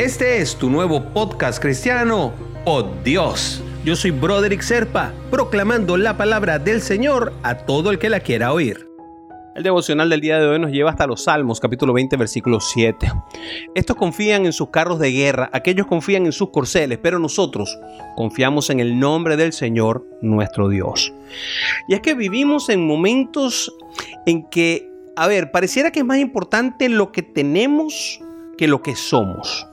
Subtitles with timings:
[0.00, 2.32] Este es tu nuevo podcast cristiano,
[2.64, 3.62] Oh Dios.
[3.84, 8.54] Yo soy Broderick Serpa, proclamando la palabra del Señor a todo el que la quiera
[8.54, 8.88] oír.
[9.54, 13.12] El devocional del día de hoy nos lleva hasta los Salmos, capítulo 20, versículo 7.
[13.74, 17.78] Estos confían en sus carros de guerra, aquellos confían en sus corceles, pero nosotros
[18.16, 21.12] confiamos en el nombre del Señor nuestro Dios.
[21.88, 23.70] Y es que vivimos en momentos
[24.24, 28.18] en que, a ver, pareciera que es más importante lo que tenemos
[28.60, 29.66] que lo que somos.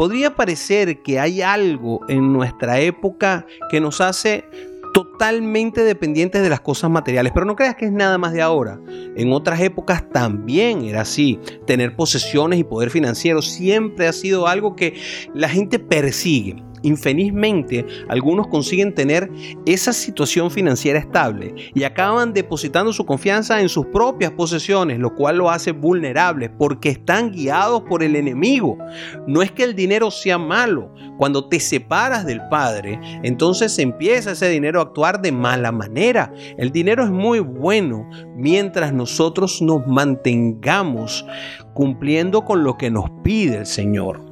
[0.00, 4.46] Podría parecer que hay algo en nuestra época que nos hace
[4.94, 7.32] totalmente dependientes de las cosas materiales.
[7.34, 8.80] Pero no creas que es nada más de ahora.
[9.14, 11.38] En otras épocas también era así.
[11.66, 14.98] Tener posesiones y poder financiero siempre ha sido algo que
[15.34, 16.64] la gente persigue.
[16.82, 19.30] Infelizmente, algunos consiguen tener
[19.66, 25.38] esa situación financiera estable y acaban depositando su confianza en sus propias posesiones, lo cual
[25.38, 28.78] lo hace vulnerables porque están guiados por el enemigo.
[29.26, 30.94] No es que el dinero sea malo.
[31.18, 36.32] Cuando te separas del Padre, entonces empieza ese dinero a actuar de mala manera.
[36.56, 41.26] El dinero es muy bueno mientras nosotros nos mantengamos
[41.74, 44.29] cumpliendo con lo que nos pide el Señor.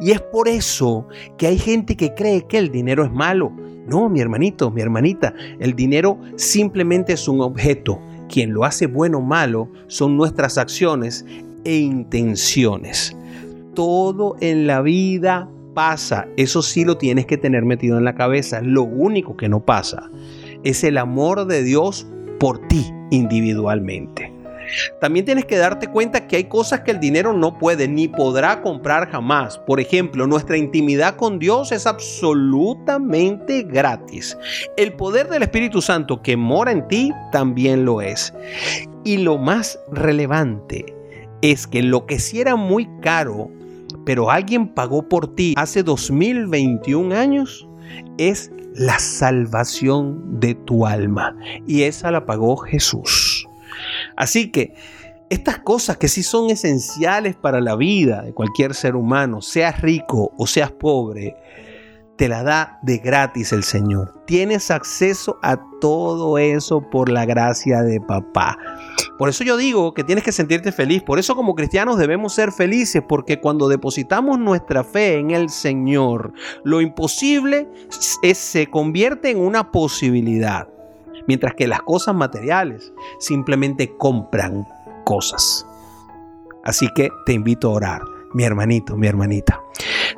[0.00, 3.52] Y es por eso que hay gente que cree que el dinero es malo.
[3.86, 8.00] No, mi hermanito, mi hermanita, el dinero simplemente es un objeto.
[8.28, 11.24] Quien lo hace bueno o malo son nuestras acciones
[11.64, 13.16] e intenciones.
[13.74, 16.28] Todo en la vida pasa.
[16.36, 18.60] Eso sí lo tienes que tener metido en la cabeza.
[18.60, 20.10] Lo único que no pasa
[20.62, 22.06] es el amor de Dios
[22.38, 24.39] por ti individualmente.
[25.00, 28.62] También tienes que darte cuenta que hay cosas que el dinero no puede ni podrá
[28.62, 29.58] comprar jamás.
[29.58, 34.36] Por ejemplo, nuestra intimidad con Dios es absolutamente gratis.
[34.76, 38.32] El poder del Espíritu Santo que mora en ti también lo es.
[39.04, 40.94] Y lo más relevante
[41.42, 43.50] es que lo que sí era muy caro,
[44.04, 47.66] pero alguien pagó por ti hace 2021 años,
[48.18, 51.36] es la salvación de tu alma.
[51.66, 53.29] Y esa la pagó Jesús.
[54.20, 54.74] Así que
[55.30, 60.34] estas cosas que sí son esenciales para la vida de cualquier ser humano, seas rico
[60.36, 61.36] o seas pobre,
[62.18, 64.22] te la da de gratis el Señor.
[64.26, 68.58] Tienes acceso a todo eso por la gracia de papá.
[69.16, 71.02] Por eso yo digo que tienes que sentirte feliz.
[71.02, 76.34] Por eso como cristianos debemos ser felices porque cuando depositamos nuestra fe en el Señor,
[76.62, 80.68] lo imposible se convierte en una posibilidad
[81.30, 84.66] mientras que las cosas materiales simplemente compran
[85.04, 85.64] cosas.
[86.64, 88.02] Así que te invito a orar,
[88.34, 89.62] mi hermanito, mi hermanita.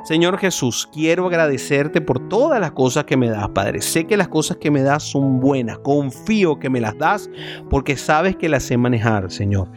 [0.03, 3.81] Señor Jesús, quiero agradecerte por todas las cosas que me das, Padre.
[3.81, 5.77] Sé que las cosas que me das son buenas.
[5.79, 7.29] Confío que me las das
[7.69, 9.69] porque sabes que las sé manejar, Señor.